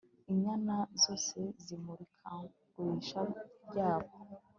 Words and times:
Inyana 0.31 0.75
zose 1.03 1.37
zimurikagurisha 1.63 3.21
ryabo 3.65 4.11